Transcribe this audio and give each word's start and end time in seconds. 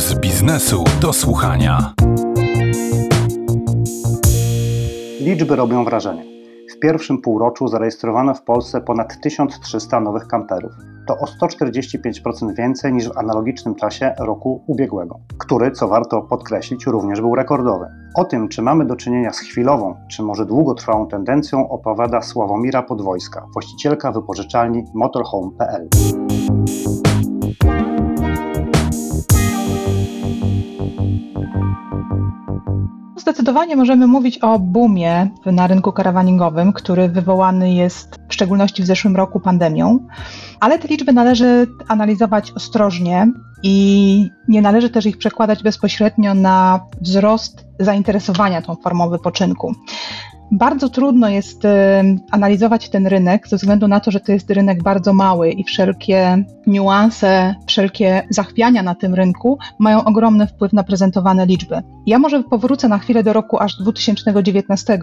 z 0.00 0.14
biznesu 0.14 0.84
do 1.00 1.12
słuchania. 1.12 1.94
Liczby 5.20 5.56
robią 5.56 5.84
wrażenie. 5.84 6.24
W 6.76 6.78
pierwszym 6.78 7.20
półroczu 7.20 7.68
zarejestrowano 7.68 8.34
w 8.34 8.42
Polsce 8.42 8.80
ponad 8.80 9.20
1300 9.20 10.00
nowych 10.00 10.26
kamperów. 10.26 10.72
To 11.06 11.14
o 11.18 11.46
145% 11.46 12.54
więcej 12.56 12.92
niż 12.92 13.08
w 13.08 13.18
analogicznym 13.18 13.74
czasie 13.74 14.14
roku 14.18 14.64
ubiegłego, 14.66 15.20
który, 15.38 15.70
co 15.70 15.88
warto 15.88 16.22
podkreślić, 16.22 16.86
również 16.86 17.20
był 17.20 17.34
rekordowy. 17.34 17.86
O 18.16 18.24
tym, 18.24 18.48
czy 18.48 18.62
mamy 18.62 18.84
do 18.84 18.96
czynienia 18.96 19.32
z 19.32 19.38
chwilową, 19.38 19.94
czy 20.10 20.22
może 20.22 20.46
długotrwałą 20.46 21.08
tendencją, 21.08 21.68
opowiada 21.68 22.22
Sławomira 22.22 22.82
Podwojska, 22.82 23.46
właścicielka 23.52 24.12
wypożyczalni 24.12 24.84
motorhome.pl. 24.94 25.88
Zdecydowanie 33.30 33.76
możemy 33.76 34.06
mówić 34.06 34.38
o 34.38 34.58
boomie 34.58 35.30
na 35.46 35.66
rynku 35.66 35.92
karawanningowym, 35.92 36.72
który 36.72 37.08
wywołany 37.08 37.74
jest 37.74 38.16
w 38.28 38.34
szczególności 38.34 38.82
w 38.82 38.86
zeszłym 38.86 39.16
roku 39.16 39.40
pandemią, 39.40 39.98
ale 40.60 40.78
te 40.78 40.88
liczby 40.88 41.12
należy 41.12 41.66
analizować 41.88 42.52
ostrożnie 42.52 43.32
i 43.62 44.28
nie 44.48 44.62
należy 44.62 44.90
też 44.90 45.06
ich 45.06 45.18
przekładać 45.18 45.62
bezpośrednio 45.62 46.34
na 46.34 46.80
wzrost 47.00 47.66
zainteresowania 47.78 48.62
tą 48.62 48.74
formą 48.74 49.10
wypoczynku. 49.10 49.74
Bardzo 50.52 50.88
trudno 50.88 51.28
jest 51.28 51.64
y, 51.64 51.68
analizować 52.30 52.88
ten 52.88 53.06
rynek 53.06 53.48
ze 53.48 53.56
względu 53.56 53.88
na 53.88 54.00
to, 54.00 54.10
że 54.10 54.20
to 54.20 54.32
jest 54.32 54.50
rynek 54.50 54.82
bardzo 54.82 55.12
mały 55.12 55.50
i 55.50 55.64
wszelkie 55.64 56.44
niuanse, 56.66 57.54
wszelkie 57.66 58.22
zachwiania 58.30 58.82
na 58.82 58.94
tym 58.94 59.14
rynku 59.14 59.58
mają 59.78 60.04
ogromny 60.04 60.46
wpływ 60.46 60.72
na 60.72 60.84
prezentowane 60.84 61.46
liczby. 61.46 61.82
Ja 62.06 62.18
może 62.18 62.42
powrócę 62.42 62.88
na 62.88 62.98
chwilę 62.98 63.22
do 63.22 63.32
roku 63.32 63.58
aż 63.58 63.76
2019, 63.76 64.98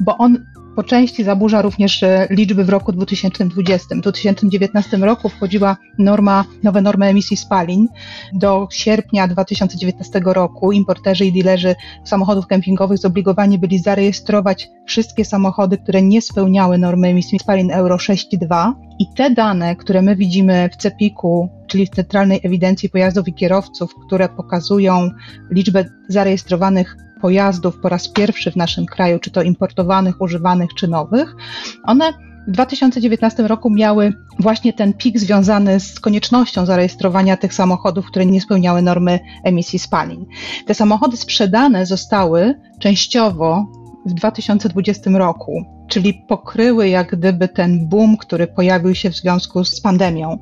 bo 0.00 0.18
on 0.18 0.38
po 0.76 0.82
części 0.82 1.24
zaburza 1.24 1.62
również 1.62 2.02
e, 2.02 2.26
liczby 2.30 2.64
w 2.64 2.68
roku 2.68 2.92
2020. 2.92 3.94
W 3.94 4.00
2019 4.00 4.96
roku 4.96 5.28
wchodziła 5.28 5.76
norma, 5.98 6.44
nowe 6.62 6.82
normy 6.82 7.06
emisji 7.06 7.36
spalin. 7.36 7.88
Do 8.32 8.68
sierpnia 8.70 9.28
2019 9.28 10.20
roku 10.24 10.72
importerzy 10.72 11.26
i 11.26 11.32
dilerzy 11.32 11.74
samochodów 12.04 12.46
kempingowych 12.46 12.98
zobligowani 12.98 13.58
byli 13.58 13.78
zarejestrować 13.78 14.68
wszystkie 14.86 15.24
samochody, 15.24 15.78
które 15.78 16.02
nie 16.02 16.22
spełniały 16.22 16.78
normy 16.78 17.08
emisji 17.08 17.38
spalin 17.38 17.70
Euro 17.70 17.96
6.2 17.96 18.72
i 18.98 19.06
te 19.16 19.30
dane, 19.30 19.76
które 19.76 20.02
my 20.02 20.16
widzimy 20.16 20.68
w 20.72 20.76
CEPIK-u, 20.76 21.48
czyli 21.66 21.86
w 21.86 21.90
Centralnej 21.90 22.40
Ewidencji 22.42 22.88
Pojazdów 22.88 23.28
i 23.28 23.34
Kierowców, 23.34 23.94
które 24.06 24.28
pokazują 24.28 25.10
liczbę 25.50 25.84
zarejestrowanych 26.08 26.96
pojazdów 27.22 27.78
po 27.78 27.88
raz 27.88 28.08
pierwszy 28.08 28.50
w 28.50 28.56
naszym 28.56 28.86
kraju, 28.86 29.18
czy 29.18 29.30
to 29.30 29.42
importowanych, 29.42 30.20
używanych, 30.20 30.74
czy 30.74 30.88
nowych, 30.88 31.36
one 31.84 32.12
w 32.48 32.50
2019 32.50 33.42
roku 33.42 33.70
miały 33.70 34.12
właśnie 34.38 34.72
ten 34.72 34.92
pik 34.92 35.18
związany 35.18 35.80
z 35.80 36.00
koniecznością 36.00 36.66
zarejestrowania 36.66 37.36
tych 37.36 37.54
samochodów, 37.54 38.06
które 38.06 38.26
nie 38.26 38.40
spełniały 38.40 38.82
normy 38.82 39.20
emisji 39.44 39.78
spalin. 39.78 40.26
Te 40.66 40.74
samochody 40.74 41.16
sprzedane 41.16 41.86
zostały 41.86 42.54
częściowo 42.80 43.66
w 44.06 44.14
2020 44.14 45.10
roku, 45.10 45.64
czyli 45.90 46.14
pokryły 46.14 46.88
jak 46.88 47.16
gdyby 47.16 47.48
ten 47.48 47.88
boom, 47.88 48.16
który 48.16 48.46
pojawił 48.46 48.94
się 48.94 49.10
w 49.10 49.16
związku 49.16 49.64
z 49.64 49.80
pandemią. 49.80 50.38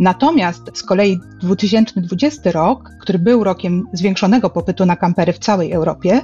Natomiast 0.00 0.62
z 0.74 0.82
kolei 0.82 1.18
2020 1.40 2.52
rok, 2.52 2.90
który 3.00 3.18
był 3.18 3.44
rokiem 3.44 3.84
zwiększonego 3.92 4.50
popytu 4.50 4.86
na 4.86 4.96
kampery 4.96 5.32
w 5.32 5.38
całej 5.38 5.72
Europie, 5.72 6.20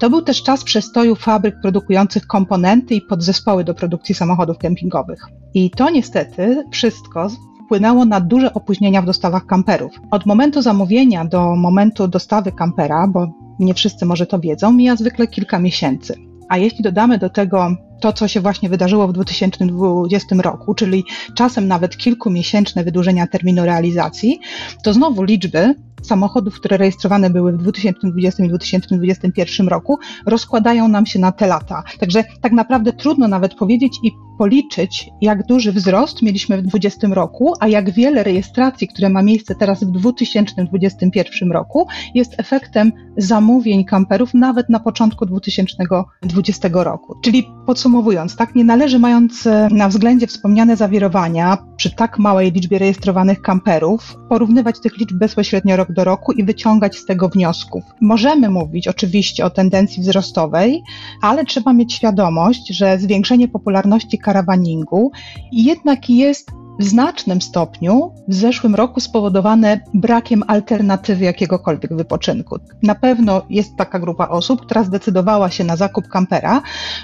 to 0.00 0.10
był 0.10 0.22
też 0.22 0.42
czas 0.42 0.64
przestoju 0.64 1.16
fabryk 1.16 1.54
produkujących 1.62 2.26
komponenty 2.26 2.94
i 2.94 3.00
podzespoły 3.00 3.64
do 3.64 3.74
produkcji 3.74 4.14
samochodów 4.14 4.58
kempingowych. 4.58 5.20
I 5.54 5.70
to 5.70 5.90
niestety 5.90 6.64
wszystko 6.70 7.28
wpłynęło 7.64 8.04
na 8.04 8.20
duże 8.20 8.54
opóźnienia 8.54 9.02
w 9.02 9.06
dostawach 9.06 9.46
kamperów. 9.46 9.92
Od 10.10 10.26
momentu 10.26 10.62
zamówienia 10.62 11.24
do 11.24 11.56
momentu 11.56 12.08
dostawy 12.08 12.52
kampera, 12.52 13.06
bo 13.08 13.26
nie 13.58 13.74
wszyscy 13.74 14.06
może 14.06 14.26
to 14.26 14.38
wiedzą, 14.38 14.72
mija 14.72 14.96
zwykle 14.96 15.26
kilka 15.26 15.58
miesięcy. 15.58 16.14
A 16.48 16.58
jeśli 16.58 16.82
dodamy 16.82 17.18
do 17.18 17.30
tego 17.30 17.76
to, 18.00 18.12
co 18.12 18.28
się 18.28 18.40
właśnie 18.40 18.68
wydarzyło 18.68 19.08
w 19.08 19.12
2020 19.12 20.36
roku, 20.36 20.74
czyli 20.74 21.04
czasem 21.34 21.68
nawet 21.68 21.96
kilkumiesięczne 21.96 22.84
wydłużenia 22.84 23.26
terminu 23.26 23.64
realizacji, 23.64 24.40
to 24.82 24.92
znowu 24.92 25.22
liczby 25.22 25.74
samochodów, 26.02 26.54
które 26.54 26.76
rejestrowane 26.76 27.30
były 27.30 27.52
w 27.52 27.56
2020 27.56 28.44
i 28.44 28.48
2021 28.48 29.68
roku, 29.68 29.98
rozkładają 30.26 30.88
nam 30.88 31.06
się 31.06 31.18
na 31.18 31.32
te 31.32 31.46
lata. 31.46 31.82
Także 32.00 32.24
tak 32.40 32.52
naprawdę 32.52 32.92
trudno 32.92 33.28
nawet 33.28 33.54
powiedzieć 33.54 33.98
i 34.02 34.12
policzyć, 34.38 35.10
jak 35.20 35.46
duży 35.46 35.72
wzrost 35.72 36.22
mieliśmy 36.22 36.56
w 36.56 36.62
2020 36.62 37.14
roku, 37.14 37.52
a 37.60 37.68
jak 37.68 37.90
wiele 37.90 38.22
rejestracji, 38.22 38.88
które 38.88 39.08
ma 39.08 39.22
miejsce 39.22 39.54
teraz 39.54 39.84
w 39.84 39.90
2021 39.90 41.52
roku, 41.52 41.86
jest 42.14 42.34
efektem 42.36 42.92
zamówień 43.16 43.84
kamperów 43.84 44.34
nawet 44.34 44.68
na 44.68 44.80
początku 44.80 45.26
2020 45.26 46.68
roku. 46.72 47.14
Czyli 47.22 47.48
podsumowując, 47.66 48.36
tak, 48.36 48.54
nie 48.54 48.64
należy 48.64 48.98
mając 48.98 49.46
e, 49.46 49.68
na 49.72 49.88
względzie 49.88 50.26
wspomniane 50.26 50.76
zawirowania 50.76 51.58
przy 51.76 51.94
tak 51.94 52.18
małej 52.18 52.52
liczbie 52.52 52.78
rejestrowanych 52.78 53.42
kamperów, 53.42 54.16
porównywać 54.28 54.80
tych 54.80 54.96
liczb 54.98 55.16
bezpośrednio 55.18 55.76
rok 55.76 55.87
do 55.90 56.04
roku 56.04 56.32
i 56.32 56.44
wyciągać 56.44 56.96
z 56.96 57.04
tego 57.04 57.28
wniosków. 57.28 57.84
Możemy 58.00 58.50
mówić 58.50 58.88
oczywiście 58.88 59.44
o 59.44 59.50
tendencji 59.50 60.02
wzrostowej, 60.02 60.82
ale 61.22 61.44
trzeba 61.44 61.72
mieć 61.72 61.92
świadomość, 61.94 62.68
że 62.68 62.98
zwiększenie 62.98 63.48
popularności 63.48 64.18
karawaningu 64.18 65.12
jednak 65.52 66.10
jest 66.10 66.50
w 66.78 66.84
znacznym 66.84 67.42
stopniu 67.42 68.12
w 68.28 68.34
zeszłym 68.34 68.74
roku 68.74 69.00
spowodowane 69.00 69.80
brakiem 69.94 70.42
alternatywy 70.46 71.24
jakiegokolwiek 71.24 71.94
wypoczynku. 71.96 72.56
Na 72.82 72.94
pewno 72.94 73.42
jest 73.50 73.76
taka 73.76 73.98
grupa 73.98 74.28
osób, 74.28 74.60
która 74.60 74.84
zdecydowała 74.84 75.50
się 75.50 75.64
na 75.64 75.76
zakup 75.76 76.08
kampera, 76.08 76.62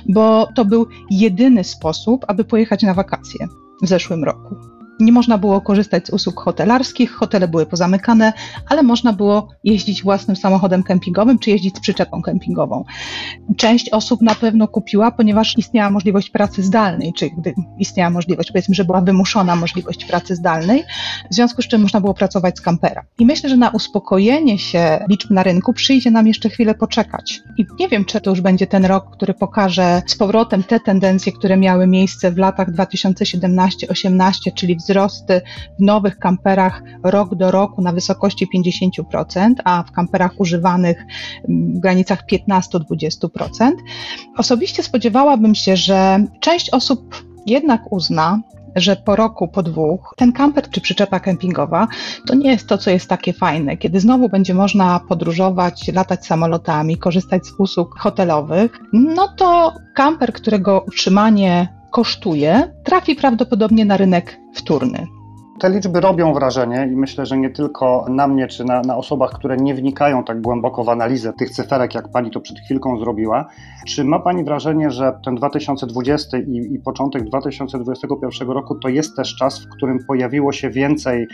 bo 0.08 0.48
to 0.54 0.64
był 0.64 0.86
jedyny 1.10 1.64
sposób, 1.64 2.24
aby 2.28 2.44
pojechać 2.44 2.82
na 2.82 2.94
wakacje 2.94 3.48
w 3.82 3.88
zeszłym 3.88 4.24
roku. 4.24 4.54
Nie 5.00 5.12
można 5.12 5.38
było 5.38 5.60
korzystać 5.60 6.06
z 6.06 6.10
usług 6.10 6.40
hotelarskich, 6.40 7.12
hotele 7.12 7.48
były 7.48 7.66
pozamykane, 7.66 8.32
ale 8.68 8.82
można 8.82 9.12
było 9.12 9.48
jeździć 9.64 10.02
własnym 10.02 10.36
samochodem 10.36 10.82
kempingowym 10.82 11.38
czy 11.38 11.50
jeździć 11.50 11.76
z 11.76 11.80
przyczepą 11.80 12.22
kempingową. 12.22 12.84
Część 13.56 13.88
osób 13.88 14.22
na 14.22 14.34
pewno 14.34 14.68
kupiła, 14.68 15.10
ponieważ 15.10 15.58
istniała 15.58 15.90
możliwość 15.90 16.30
pracy 16.30 16.62
zdalnej, 16.62 17.12
czy 17.12 17.30
gdy 17.30 17.54
istniała 17.78 18.10
możliwość, 18.10 18.52
powiedzmy, 18.52 18.74
że 18.74 18.84
była 18.84 19.00
wymuszona 19.00 19.56
możliwość 19.56 20.04
pracy 20.04 20.36
zdalnej, 20.36 20.84
w 21.30 21.34
związku 21.34 21.62
z 21.62 21.68
czym 21.68 21.82
można 21.82 22.00
było 22.00 22.14
pracować 22.14 22.58
z 22.58 22.60
kampera. 22.60 23.04
I 23.18 23.26
myślę, 23.26 23.50
że 23.50 23.56
na 23.56 23.70
uspokojenie 23.70 24.58
się 24.58 25.04
liczb 25.08 25.30
na 25.30 25.42
rynku 25.42 25.72
przyjdzie 25.72 26.10
nam 26.10 26.26
jeszcze 26.26 26.48
chwilę 26.48 26.74
poczekać. 26.74 27.42
I 27.58 27.66
nie 27.78 27.88
wiem, 27.88 28.04
czy 28.04 28.20
to 28.20 28.30
już 28.30 28.40
będzie 28.40 28.66
ten 28.66 28.84
rok, 28.84 29.10
który 29.12 29.34
pokaże 29.34 30.02
z 30.06 30.16
powrotem 30.16 30.62
te 30.62 30.80
tendencje, 30.80 31.32
które 31.32 31.56
miały 31.56 31.86
miejsce 31.86 32.32
w 32.32 32.38
latach 32.38 32.70
2017-18, 32.70 34.32
czyli 34.54 34.76
w 34.76 34.83
wzrosty 34.84 35.40
w 35.78 35.82
nowych 35.82 36.18
kamperach 36.18 36.82
rok 37.02 37.34
do 37.34 37.50
roku 37.50 37.82
na 37.82 37.92
wysokości 37.92 38.48
50%, 38.56 39.54
a 39.64 39.82
w 39.82 39.92
kamperach 39.92 40.40
używanych 40.40 41.04
w 41.48 41.78
granicach 41.78 42.24
15-20%. 42.32 43.28
Osobiście 44.36 44.82
spodziewałabym 44.82 45.54
się, 45.54 45.76
że 45.76 46.24
część 46.40 46.70
osób 46.70 47.24
jednak 47.46 47.92
uzna, 47.92 48.40
że 48.76 48.96
po 48.96 49.16
roku, 49.16 49.48
po 49.48 49.62
dwóch, 49.62 50.14
ten 50.16 50.32
kamper 50.32 50.70
czy 50.70 50.80
przyczepa 50.80 51.20
kempingowa 51.20 51.88
to 52.26 52.34
nie 52.34 52.50
jest 52.50 52.66
to, 52.66 52.78
co 52.78 52.90
jest 52.90 53.08
takie 53.08 53.32
fajne. 53.32 53.76
Kiedy 53.76 54.00
znowu 54.00 54.28
będzie 54.28 54.54
można 54.54 55.00
podróżować, 55.08 55.88
latać 55.92 56.26
samolotami, 56.26 56.96
korzystać 56.96 57.46
z 57.46 57.52
usług 57.58 57.98
hotelowych, 57.98 58.80
no 58.92 59.28
to 59.28 59.74
kamper, 59.94 60.32
którego 60.32 60.84
utrzymanie 60.88 61.68
kosztuje, 61.94 62.74
trafi 62.84 63.14
prawdopodobnie 63.14 63.84
na 63.84 63.96
rynek 63.96 64.40
wtórny. 64.54 65.06
Te 65.60 65.70
liczby 65.70 66.00
robią 66.00 66.34
wrażenie 66.34 66.88
i 66.92 66.96
myślę, 66.96 67.26
że 67.26 67.36
nie 67.36 67.50
tylko 67.50 68.06
na 68.08 68.28
mnie 68.28 68.46
czy 68.46 68.64
na, 68.64 68.80
na, 68.80 68.96
osobach, 68.96 69.30
które 69.30 69.56
nie 69.56 69.74
wnikają 69.74 70.24
tak 70.24 70.40
głęboko 70.40 70.84
w 70.84 70.88
analizę 70.88 71.32
tych 71.32 71.50
cyferek, 71.50 71.94
jak 71.94 72.08
Pani 72.08 72.30
to 72.30 72.40
przed 72.40 72.58
chwilką 72.58 72.98
zrobiła. 72.98 73.46
Czy 73.86 74.04
ma 74.04 74.18
Pani 74.18 74.44
wrażenie, 74.44 74.90
że 74.90 75.18
ten 75.24 75.34
2020 75.34 76.38
i, 76.38 76.74
i 76.74 76.78
początek 76.78 77.24
2021 77.24 78.50
roku 78.50 78.74
to 78.74 78.88
jest 78.88 79.16
też 79.16 79.36
czas, 79.36 79.64
w 79.64 79.68
którym 79.68 79.98
pojawiło 80.08 80.52
się 80.52 80.70
więcej 80.70 81.26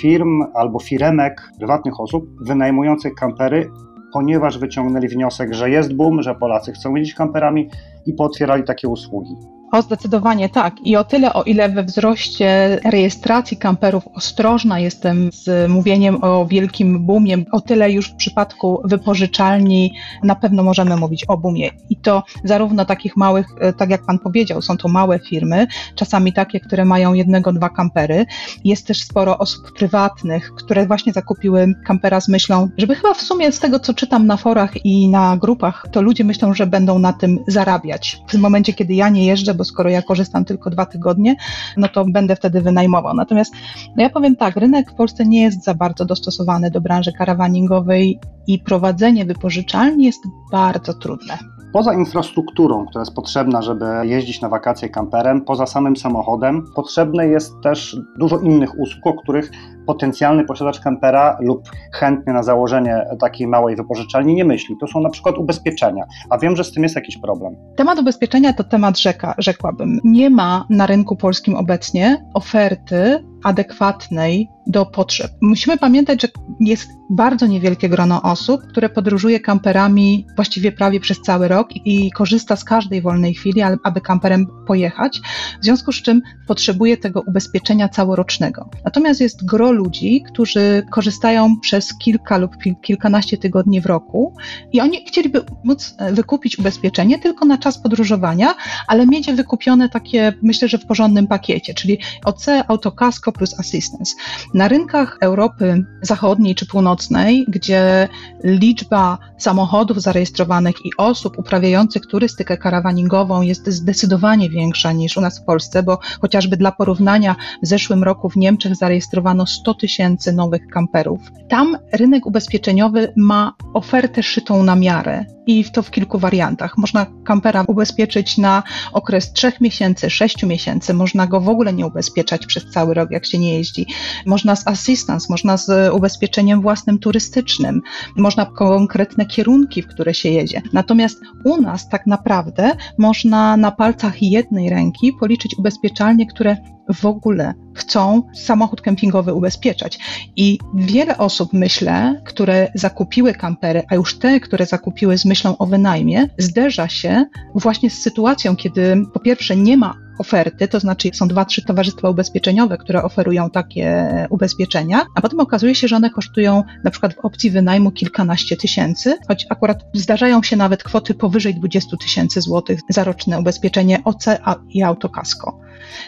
firm 0.00 0.42
albo 0.54 0.78
firemek, 0.78 1.52
prywatnych 1.58 2.00
osób 2.00 2.24
wynajmujących 2.46 3.14
kampery, 3.14 3.70
ponieważ 4.12 4.58
wyciągnęli 4.58 5.08
wniosek, 5.08 5.54
że 5.54 5.70
jest 5.70 5.94
boom, 5.94 6.22
że 6.22 6.34
Polacy 6.34 6.72
chcą 6.72 6.94
jeździć 6.94 7.14
kamperami 7.14 7.68
i 8.06 8.12
pootwierali 8.12 8.64
takie 8.64 8.88
usługi. 8.88 9.36
O, 9.72 9.82
zdecydowanie 9.82 10.48
tak. 10.48 10.74
I 10.84 10.96
o 10.96 11.04
tyle, 11.04 11.32
o 11.32 11.42
ile 11.42 11.68
we 11.68 11.84
wzroście 11.84 12.80
rejestracji 12.84 13.56
kamperów 13.56 14.08
ostrożna 14.14 14.78
jestem 14.80 15.30
z 15.32 15.70
mówieniem 15.70 16.24
o 16.24 16.46
wielkim 16.46 17.06
boomie, 17.06 17.36
o 17.52 17.60
tyle 17.60 17.92
już 17.92 18.08
w 18.08 18.14
przypadku 18.14 18.82
wypożyczalni 18.84 19.94
na 20.22 20.34
pewno 20.34 20.62
możemy 20.62 20.96
mówić 20.96 21.24
o 21.24 21.36
boomie. 21.36 21.70
I 21.90 21.96
to 21.96 22.22
zarówno 22.44 22.84
takich 22.84 23.16
małych, 23.16 23.46
e, 23.60 23.72
tak 23.72 23.90
jak 23.90 24.06
Pan 24.06 24.18
powiedział, 24.18 24.62
są 24.62 24.76
to 24.76 24.88
małe 24.88 25.18
firmy, 25.18 25.66
czasami 25.94 26.32
takie, 26.32 26.60
które 26.60 26.84
mają 26.84 27.14
jednego, 27.14 27.52
dwa 27.52 27.68
kampery. 27.68 28.26
Jest 28.64 28.86
też 28.86 29.02
sporo 29.02 29.38
osób 29.38 29.72
prywatnych, 29.72 30.54
które 30.54 30.86
właśnie 30.86 31.12
zakupiły 31.12 31.74
kampera 31.86 32.20
z 32.20 32.28
myślą, 32.28 32.68
żeby 32.78 32.94
chyba 32.94 33.14
w 33.14 33.22
sumie 33.22 33.52
z 33.52 33.60
tego, 33.60 33.80
co 33.80 33.94
czytam 33.94 34.26
na 34.26 34.36
forach 34.36 34.86
i 34.86 35.08
na 35.08 35.36
grupach, 35.36 35.86
to 35.92 36.02
ludzie 36.02 36.24
myślą, 36.24 36.54
że 36.54 36.66
będą 36.66 36.98
na 36.98 37.12
tym 37.12 37.38
zarabiać. 37.48 38.22
W 38.28 38.30
tym 38.30 38.40
momencie, 38.40 38.72
kiedy 38.72 38.94
ja 38.94 39.08
nie 39.08 39.26
jeżdżę, 39.26 39.54
bo 39.60 39.64
skoro 39.64 39.90
ja 39.90 40.02
korzystam 40.02 40.44
tylko 40.44 40.70
dwa 40.70 40.86
tygodnie, 40.86 41.36
no 41.76 41.88
to 41.88 42.04
będę 42.04 42.36
wtedy 42.36 42.60
wynajmował. 42.60 43.14
Natomiast 43.14 43.52
no 43.96 44.02
ja 44.02 44.10
powiem 44.10 44.36
tak, 44.36 44.56
rynek 44.56 44.90
w 44.90 44.94
Polsce 44.94 45.26
nie 45.26 45.42
jest 45.42 45.64
za 45.64 45.74
bardzo 45.74 46.04
dostosowany 46.04 46.70
do 46.70 46.80
branży 46.80 47.12
karawaningowej 47.12 48.20
i 48.46 48.58
prowadzenie 48.58 49.24
wypożyczalni 49.24 50.04
jest 50.04 50.22
bardzo 50.52 50.94
trudne. 50.94 51.38
Poza 51.72 51.94
infrastrukturą, 51.94 52.86
która 52.86 53.02
jest 53.02 53.14
potrzebna, 53.14 53.62
żeby 53.62 53.84
jeździć 54.02 54.40
na 54.40 54.48
wakacje 54.48 54.88
kamperem, 54.88 55.40
poza 55.40 55.66
samym 55.66 55.96
samochodem, 55.96 56.64
potrzebne 56.74 57.26
jest 57.26 57.52
też 57.62 57.96
dużo 58.18 58.38
innych 58.38 58.78
usług, 58.78 59.06
o 59.06 59.22
których 59.22 59.50
potencjalny 59.86 60.44
posiadacz 60.44 60.80
kampera 60.80 61.38
lub 61.40 61.70
chętny 61.94 62.32
na 62.32 62.42
założenie 62.42 63.06
takiej 63.20 63.46
małej 63.46 63.76
wypożyczalni 63.76 64.34
nie 64.34 64.44
myśli. 64.44 64.76
To 64.80 64.86
są 64.86 65.00
na 65.00 65.10
przykład 65.10 65.38
ubezpieczenia, 65.38 66.04
a 66.30 66.38
wiem, 66.38 66.56
że 66.56 66.64
z 66.64 66.72
tym 66.72 66.82
jest 66.82 66.94
jakiś 66.94 67.18
problem. 67.18 67.56
Temat 67.76 67.98
ubezpieczenia 67.98 68.52
to 68.52 68.64
temat 68.64 68.98
rzeka, 68.98 69.34
rzekłabym. 69.38 70.00
Nie 70.04 70.30
ma 70.30 70.66
na 70.70 70.86
rynku 70.86 71.16
polskim 71.16 71.56
obecnie 71.56 72.26
oferty 72.34 73.24
adekwatnej 73.44 74.48
do 74.66 74.86
potrzeb. 74.86 75.30
Musimy 75.42 75.78
pamiętać, 75.78 76.22
że 76.22 76.28
jest 76.60 76.90
bardzo 77.10 77.46
niewielkie 77.46 77.88
grono 77.88 78.22
osób, 78.22 78.60
które 78.70 78.88
podróżuje 78.88 79.40
kamperami 79.40 80.26
właściwie 80.36 80.72
prawie 80.72 81.00
przez 81.00 81.20
cały 81.20 81.48
rok 81.48 81.68
i 81.74 82.10
korzysta 82.10 82.56
z 82.56 82.64
każdej 82.64 83.02
wolnej 83.02 83.34
chwili, 83.34 83.62
aby 83.84 84.00
kamperem 84.00 84.46
pojechać, 84.66 85.20
w 85.60 85.64
związku 85.64 85.92
z 85.92 86.02
czym 86.02 86.22
potrzebuje 86.46 86.96
tego 86.96 87.22
ubezpieczenia 87.26 87.88
całorocznego. 87.88 88.68
Natomiast 88.84 89.20
jest 89.20 89.46
ludzi, 89.72 90.22
którzy 90.22 90.86
korzystają 90.90 91.60
przez 91.60 91.94
kilka 91.94 92.38
lub 92.38 92.56
kilkanaście 92.82 93.38
tygodni 93.38 93.80
w 93.80 93.86
roku 93.86 94.34
i 94.72 94.80
oni 94.80 95.04
chcieliby 95.06 95.44
móc 95.64 95.94
e, 95.98 96.12
wykupić 96.12 96.58
ubezpieczenie 96.58 97.18
tylko 97.18 97.44
na 97.44 97.58
czas 97.58 97.78
podróżowania, 97.78 98.54
ale 98.86 99.06
mieć 99.06 99.32
wykupione 99.32 99.88
takie, 99.88 100.32
myślę, 100.42 100.68
że 100.68 100.78
w 100.78 100.86
porządnym 100.86 101.26
pakiecie, 101.26 101.74
czyli 101.74 101.98
OC, 102.24 102.46
autokasko 102.68 103.32
plus 103.32 103.60
assistance. 103.60 104.14
Na 104.54 104.68
rynkach 104.68 105.18
Europy 105.20 105.84
Zachodniej 106.02 106.54
czy 106.54 106.66
Północnej, 106.66 107.44
gdzie 107.48 108.08
liczba 108.44 109.18
samochodów 109.38 110.02
zarejestrowanych 110.02 110.74
i 110.84 110.90
osób 110.98 111.38
uprawiających 111.38 112.06
turystykę 112.06 112.58
karawaningową 112.58 113.42
jest 113.42 113.68
zdecydowanie 113.68 114.50
większa 114.50 114.92
niż 114.92 115.16
u 115.16 115.20
nas 115.20 115.40
w 115.40 115.44
Polsce, 115.44 115.82
bo 115.82 115.98
chociażby 116.20 116.56
dla 116.56 116.72
porównania 116.72 117.36
w 117.62 117.66
zeszłym 117.66 118.04
roku 118.04 118.28
w 118.28 118.36
Niemczech 118.36 118.76
zarejestrowano 118.76 119.46
100 119.60 119.74
tysięcy 119.74 120.32
nowych 120.32 120.66
kamperów. 120.66 121.20
Tam 121.48 121.78
rynek 121.92 122.26
ubezpieczeniowy 122.26 123.12
ma 123.16 123.52
ofertę 123.74 124.22
szytą 124.22 124.62
na 124.62 124.76
miarę 124.76 125.24
i 125.46 125.64
to 125.64 125.82
w 125.82 125.90
kilku 125.90 126.18
wariantach. 126.18 126.78
Można 126.78 127.06
kampera 127.24 127.64
ubezpieczyć 127.68 128.38
na 128.38 128.62
okres 128.92 129.32
3 129.32 129.52
miesięcy, 129.60 130.10
6 130.10 130.42
miesięcy, 130.42 130.94
można 130.94 131.26
go 131.26 131.40
w 131.40 131.48
ogóle 131.48 131.72
nie 131.72 131.86
ubezpieczać 131.86 132.46
przez 132.46 132.70
cały 132.70 132.94
rok, 132.94 133.10
jak 133.10 133.26
się 133.26 133.38
nie 133.38 133.54
jeździ. 133.54 133.86
Można 134.26 134.56
z 134.56 134.68
assistance, 134.68 135.26
można 135.30 135.56
z 135.56 135.94
ubezpieczeniem 135.94 136.60
własnym 136.60 136.98
turystycznym, 136.98 137.82
można 138.16 138.46
konkretne 138.46 139.26
kierunki, 139.26 139.82
w 139.82 139.86
które 139.86 140.14
się 140.14 140.28
jedzie. 140.28 140.62
Natomiast 140.72 141.20
u 141.44 141.60
nas 141.60 141.88
tak 141.88 142.06
naprawdę 142.06 142.76
można 142.98 143.56
na 143.56 143.70
palcach 143.70 144.22
jednej 144.22 144.70
ręki 144.70 145.12
policzyć 145.12 145.58
ubezpieczalnie, 145.58 146.26
które 146.26 146.56
w 146.94 147.04
ogóle 147.04 147.54
chcą 147.74 148.22
samochód 148.34 148.80
kempingowy 148.80 149.34
ubezpieczać. 149.34 149.98
I 150.36 150.58
wiele 150.74 151.18
osób, 151.18 151.52
myślę, 151.52 152.22
które 152.24 152.72
zakupiły 152.74 153.34
kampery, 153.34 153.82
a 153.90 153.94
już 153.94 154.18
te, 154.18 154.40
które 154.40 154.66
zakupiły 154.66 155.18
z 155.18 155.24
myślą 155.24 155.58
o 155.58 155.66
wynajmie, 155.66 156.28
zderza 156.38 156.88
się 156.88 157.24
właśnie 157.54 157.90
z 157.90 158.02
sytuacją, 158.02 158.56
kiedy 158.56 158.96
po 159.12 159.20
pierwsze 159.20 159.56
nie 159.56 159.76
ma 159.76 159.94
oferty, 160.20 160.68
to 160.68 160.80
znaczy 160.80 161.10
są 161.14 161.28
dwa, 161.28 161.44
trzy 161.44 161.62
towarzystwa 161.62 162.10
ubezpieczeniowe, 162.10 162.78
które 162.78 163.02
oferują 163.02 163.50
takie 163.50 164.06
ubezpieczenia, 164.30 165.06
a 165.14 165.20
potem 165.20 165.40
okazuje 165.40 165.74
się, 165.74 165.88
że 165.88 165.96
one 165.96 166.10
kosztują 166.10 166.62
na 166.84 166.90
przykład 166.90 167.14
w 167.14 167.18
opcji 167.18 167.50
wynajmu 167.50 167.90
kilkanaście 167.90 168.56
tysięcy, 168.56 169.18
choć 169.28 169.46
akurat 169.50 169.84
zdarzają 169.94 170.42
się 170.42 170.56
nawet 170.56 170.82
kwoty 170.82 171.14
powyżej 171.14 171.54
20 171.54 171.96
tysięcy 171.96 172.40
złotych 172.40 172.80
za 172.88 173.04
roczne 173.04 173.40
ubezpieczenie 173.40 174.04
OC 174.04 174.26
i 174.70 174.82
autokasko. 174.82 175.60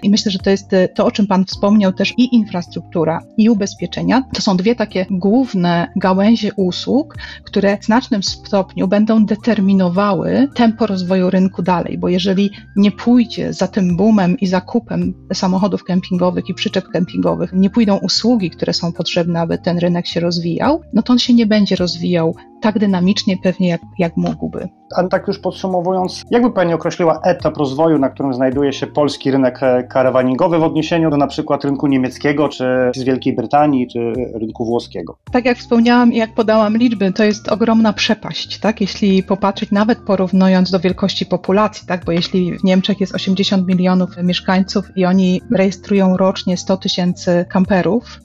I 0.03 0.11
myślę, 0.11 0.33
że 0.33 0.39
to 0.39 0.51
jest 0.51 0.73
e, 0.73 0.89
to, 0.89 1.07
o 1.07 1.11
czym 1.11 1.27
Pan 1.27 1.45
wspomniał, 1.45 1.93
też 1.93 2.15
i 2.19 2.35
infrastruktura, 2.35 3.21
i 3.37 3.51
ubezpieczenia. 3.51 4.23
To 4.35 4.43
są 4.43 4.57
dwie 4.57 4.75
takie 4.75 5.07
główne 5.11 5.89
gałęzie 5.97 6.51
usług, 6.57 7.17
które 7.45 7.79
w 7.79 7.85
znacznym 7.85 8.23
stopniu 8.23 8.89
będą 8.89 9.27
determinowały 9.27 10.49
tempo 10.55 10.87
rozwoju 10.87 11.31
rynku 11.31 11.63
dalej, 11.63 11.99
bo 11.99 12.09
jeżeli 12.09 12.51
nie 12.77 12.91
pójdzie 12.91 13.53
za 13.53 13.69
tym 13.69 13.97
boomem 14.03 14.39
i 14.39 14.47
zakupem 14.47 15.15
samochodów 15.33 15.85
kempingowych 15.85 16.49
i 16.49 16.55
przyczep 16.55 16.89
kempingowych, 16.89 17.53
nie 17.53 17.71
pójdą 17.71 17.99
usługi, 17.99 18.51
które 18.51 18.73
są 18.73 18.93
potrzebne, 18.93 19.41
aby 19.41 19.59
ten 19.59 19.79
rynek 19.79 20.07
się 20.07 20.21
rozwijał, 20.21 20.83
no 20.93 21.03
to 21.03 21.13
on 21.13 21.19
się 21.19 21.35
nie 21.35 21.47
będzie 21.47 21.77
rozwijał 21.77 22.37
tak 22.63 22.79
dynamicznie 22.79 23.37
pewnie, 23.37 23.69
jak, 23.69 23.81
jak 23.99 24.17
mógłby. 24.17 24.69
A 24.97 25.05
tak 25.05 25.29
już 25.29 25.39
podsumowując, 25.39 26.23
jakby 26.31 26.51
Pani 26.51 26.75
określiła 26.75 27.21
etap 27.25 27.57
rozwoju, 27.57 27.99
na 27.99 28.09
którym 28.09 28.35
znajduje 28.35 28.73
się 28.73 28.87
polski 28.87 29.31
rynek 29.31 29.63
e, 29.63 29.83
karawaningowy 29.83 30.59
w 30.59 30.63
odniesieniu 30.63 31.11
do 31.11 31.17
na 31.17 31.27
przykład 31.27 31.65
rynku 31.65 31.87
niemieckiego, 31.87 32.49
czy 32.49 32.65
z 32.95 33.03
Wielkiej 33.03 33.37
Brytanii, 33.37 33.89
czy 33.89 34.13
rynku 34.35 34.65
włoskiego? 34.65 35.19
Tak 35.33 35.45
jak 35.45 35.59
wspomniałam 35.59 36.13
i 36.13 36.17
jak 36.17 36.35
podałam 36.35 36.77
liczby, 36.77 37.13
to 37.13 37.25
jest 37.25 37.49
ogromna 37.49 37.93
przepaść, 37.93 38.59
tak? 38.59 38.81
Jeśli 38.81 39.23
popatrzeć 39.23 39.71
nawet 39.71 39.99
porównując 39.99 40.71
do 40.71 40.81
wielkości 40.81 41.27
populacji, 41.27 41.87
tak? 41.87 42.05
Bo 42.05 42.13
jeśli 42.13 42.59
w 42.59 42.65
Niemczech 42.65 43.01
jest 43.01 43.15
80 43.15 43.69
milionów 43.69 44.11
mieszkańców 44.23 44.85
i 44.97 45.05
oni 45.05 45.41
rejestrują 45.51 46.17
rocznie 46.17 46.57
100 46.57 46.77
tysięcy 46.77 47.45
kamperów, 47.49 48.21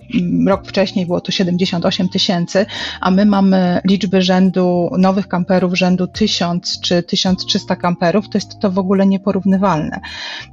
rok 0.47 0.67
wcześniej 0.67 1.06
było 1.06 1.21
to 1.21 1.31
78 1.31 2.09
tysięcy, 2.09 2.65
a 3.01 3.11
my 3.11 3.25
mamy 3.25 3.81
liczby 3.85 4.21
rzędu 4.27 4.89
nowych 4.97 5.27
kamperów 5.27 5.73
rzędu 5.73 6.07
1000 6.07 6.79
czy 6.81 7.03
1300 7.03 7.75
kamperów, 7.75 8.29
to 8.29 8.37
jest 8.37 8.59
to 8.59 8.71
w 8.71 8.79
ogóle 8.79 9.07
nieporównywalne. 9.07 9.99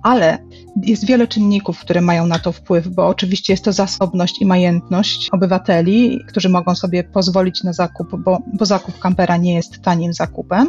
Ale 0.03 0.39
jest 0.83 1.07
wiele 1.07 1.29
czynników, 1.29 1.81
które 1.81 2.01
mają 2.01 2.27
na 2.27 2.39
to 2.39 2.53
wpływ, 2.53 2.89
bo 2.89 3.07
oczywiście 3.07 3.53
jest 3.53 3.65
to 3.65 3.73
zasobność 3.73 4.41
i 4.41 4.47
majętność 4.47 5.29
obywateli, 5.33 6.25
którzy 6.29 6.49
mogą 6.49 6.75
sobie 6.75 7.05
pozwolić 7.05 7.63
na 7.63 7.73
zakup, 7.73 8.09
bo, 8.25 8.39
bo 8.53 8.67
zakup 8.67 8.99
kampera 8.99 9.37
nie 9.37 9.55
jest 9.55 9.83
tanim 9.83 10.13
zakupem. 10.13 10.69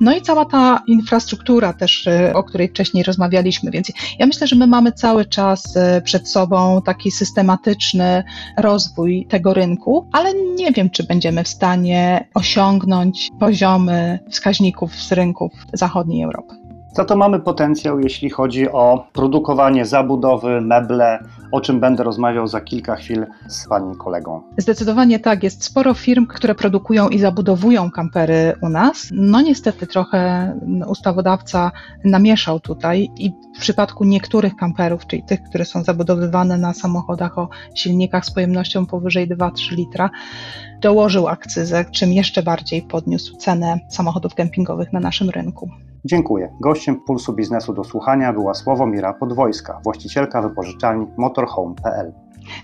No 0.00 0.16
i 0.16 0.22
cała 0.22 0.44
ta 0.44 0.82
infrastruktura 0.86 1.72
też, 1.72 2.06
y, 2.06 2.34
o 2.34 2.44
której 2.44 2.68
wcześniej 2.68 3.04
rozmawialiśmy, 3.04 3.70
więc 3.70 3.92
ja 4.18 4.26
myślę, 4.26 4.46
że 4.46 4.56
my 4.56 4.66
mamy 4.66 4.92
cały 4.92 5.24
czas 5.24 5.76
y, 5.76 6.02
przed 6.02 6.28
sobą 6.28 6.82
taki 6.82 7.10
systematyczny 7.10 8.24
rozwój 8.56 9.26
tego 9.26 9.54
rynku, 9.54 10.08
ale 10.12 10.34
nie 10.34 10.72
wiem, 10.72 10.90
czy 10.90 11.04
będziemy 11.04 11.44
w 11.44 11.48
stanie 11.48 12.28
osiągnąć 12.34 13.28
poziomy 13.40 14.18
wskaźników 14.30 14.94
z 14.94 15.12
rynków 15.12 15.52
zachodniej 15.72 16.22
Europy. 16.22 16.59
Za 16.92 17.04
to 17.04 17.16
mamy 17.16 17.40
potencjał, 17.40 18.00
jeśli 18.00 18.30
chodzi 18.30 18.70
o 18.70 19.06
produkowanie 19.12 19.86
zabudowy, 19.86 20.60
meble, 20.60 21.18
o 21.52 21.60
czym 21.60 21.80
będę 21.80 22.04
rozmawiał 22.04 22.46
za 22.46 22.60
kilka 22.60 22.96
chwil 22.96 23.26
z 23.48 23.68
Pani 23.68 23.96
kolegą. 23.96 24.42
Zdecydowanie 24.58 25.18
tak. 25.18 25.42
Jest 25.42 25.64
sporo 25.64 25.94
firm, 25.94 26.26
które 26.26 26.54
produkują 26.54 27.08
i 27.08 27.18
zabudowują 27.18 27.90
kampery 27.90 28.52
u 28.62 28.68
nas. 28.68 29.08
No 29.12 29.40
niestety 29.40 29.86
trochę 29.86 30.52
ustawodawca 30.86 31.72
namieszał 32.04 32.60
tutaj 32.60 33.10
i 33.16 33.32
w 33.56 33.60
przypadku 33.60 34.04
niektórych 34.04 34.56
kamperów, 34.56 35.06
czyli 35.06 35.22
tych, 35.22 35.42
które 35.42 35.64
są 35.64 35.84
zabudowywane 35.84 36.58
na 36.58 36.74
samochodach 36.74 37.38
o 37.38 37.48
silnikach 37.74 38.26
z 38.26 38.30
pojemnością 38.30 38.86
powyżej 38.86 39.28
2-3 39.28 39.76
litra, 39.76 40.10
dołożył 40.80 41.28
akcyzę, 41.28 41.84
czym 41.92 42.12
jeszcze 42.12 42.42
bardziej 42.42 42.82
podniósł 42.82 43.36
cenę 43.36 43.78
samochodów 43.88 44.34
kempingowych 44.34 44.92
na 44.92 45.00
naszym 45.00 45.30
rynku. 45.30 45.70
Dziękuję. 46.04 46.52
Gościem 46.60 47.00
Pulsu 47.00 47.32
Biznesu 47.32 47.72
do 47.72 47.84
Słuchania 47.84 48.32
była 48.32 48.54
Sławomira 48.54 49.12
Podwojska, 49.12 49.80
właścicielka 49.84 50.42
wypożyczalni 50.42 51.06
motorhome.pl. 51.16 52.12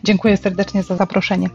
Dziękuję 0.05 0.37
serdecznie 0.37 0.83
za 0.83 0.97
zaproszenie. 0.97 1.49